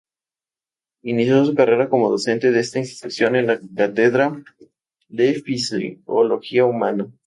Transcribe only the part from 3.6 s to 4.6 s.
Cátedra